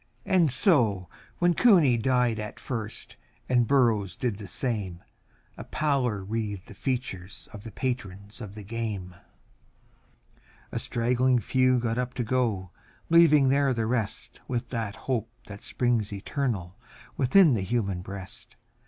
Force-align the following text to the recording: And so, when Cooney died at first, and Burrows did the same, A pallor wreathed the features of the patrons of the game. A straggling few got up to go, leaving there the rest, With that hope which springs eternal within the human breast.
And 0.25 0.51
so, 0.51 1.09
when 1.37 1.53
Cooney 1.53 1.95
died 1.95 2.39
at 2.39 2.59
first, 2.59 3.17
and 3.47 3.67
Burrows 3.67 4.15
did 4.15 4.39
the 4.39 4.47
same, 4.47 5.03
A 5.59 5.63
pallor 5.63 6.23
wreathed 6.23 6.67
the 6.67 6.73
features 6.73 7.47
of 7.53 7.63
the 7.63 7.69
patrons 7.71 8.41
of 8.41 8.55
the 8.55 8.63
game. 8.63 9.13
A 10.71 10.79
straggling 10.79 11.37
few 11.37 11.77
got 11.77 11.99
up 11.99 12.15
to 12.15 12.23
go, 12.23 12.71
leaving 13.11 13.49
there 13.49 13.75
the 13.75 13.85
rest, 13.85 14.41
With 14.47 14.69
that 14.69 14.95
hope 15.05 15.29
which 15.47 15.61
springs 15.61 16.11
eternal 16.11 16.79
within 17.15 17.53
the 17.53 17.61
human 17.61 18.01
breast. 18.01 18.55